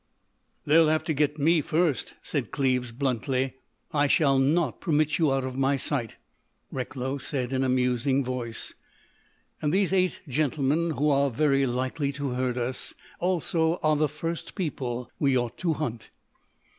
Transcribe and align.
"They'll 0.65 0.87
have 0.87 1.03
to 1.03 1.13
get 1.13 1.37
me 1.37 1.61
first," 1.61 2.15
said 2.23 2.49
Cleves, 2.49 2.91
bluntly. 2.91 3.57
"I 3.93 4.07
shall 4.07 4.39
not 4.39 4.81
permit 4.81 5.19
you 5.19 5.31
out 5.31 5.45
of 5.45 5.55
my 5.59 5.77
sight." 5.77 6.15
Recklow 6.71 7.19
said 7.19 7.53
in 7.53 7.63
a 7.63 7.69
musing 7.69 8.23
voice: 8.23 8.73
"And 9.61 9.71
these 9.71 9.93
eight 9.93 10.21
gentlemen, 10.27 10.89
who 10.97 11.11
are 11.11 11.29
very 11.29 11.67
likely 11.67 12.11
to 12.13 12.29
hurt 12.29 12.57
us, 12.57 12.95
also, 13.19 13.75
are 13.83 13.95
the 13.95 14.09
first 14.09 14.55
people 14.55 15.11
we 15.19 15.37
ought 15.37 15.59
to 15.59 15.73
hunt." 15.73 16.09